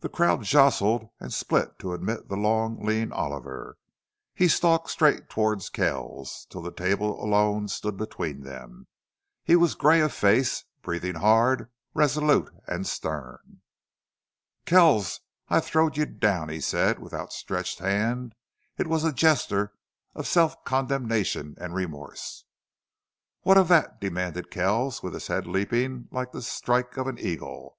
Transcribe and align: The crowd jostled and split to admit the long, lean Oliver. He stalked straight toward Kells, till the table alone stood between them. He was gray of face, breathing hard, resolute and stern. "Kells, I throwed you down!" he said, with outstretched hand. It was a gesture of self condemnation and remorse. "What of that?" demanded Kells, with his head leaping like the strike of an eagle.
The 0.00 0.10
crowd 0.10 0.42
jostled 0.42 1.08
and 1.18 1.32
split 1.32 1.78
to 1.78 1.94
admit 1.94 2.28
the 2.28 2.36
long, 2.36 2.84
lean 2.84 3.12
Oliver. 3.12 3.78
He 4.34 4.46
stalked 4.46 4.90
straight 4.90 5.30
toward 5.30 5.62
Kells, 5.72 6.46
till 6.50 6.60
the 6.60 6.70
table 6.70 7.18
alone 7.24 7.68
stood 7.68 7.96
between 7.96 8.42
them. 8.42 8.88
He 9.42 9.56
was 9.56 9.74
gray 9.74 10.02
of 10.02 10.12
face, 10.12 10.64
breathing 10.82 11.14
hard, 11.14 11.70
resolute 11.94 12.52
and 12.66 12.86
stern. 12.86 13.62
"Kells, 14.66 15.22
I 15.48 15.60
throwed 15.60 15.96
you 15.96 16.04
down!" 16.04 16.50
he 16.50 16.60
said, 16.60 16.98
with 16.98 17.14
outstretched 17.14 17.78
hand. 17.78 18.34
It 18.76 18.86
was 18.86 19.02
a 19.02 19.14
gesture 19.14 19.72
of 20.14 20.26
self 20.26 20.62
condemnation 20.66 21.56
and 21.58 21.74
remorse. 21.74 22.44
"What 23.44 23.56
of 23.56 23.68
that?" 23.68 23.98
demanded 23.98 24.50
Kells, 24.50 25.02
with 25.02 25.14
his 25.14 25.28
head 25.28 25.46
leaping 25.46 26.06
like 26.12 26.32
the 26.32 26.42
strike 26.42 26.98
of 26.98 27.06
an 27.06 27.18
eagle. 27.18 27.78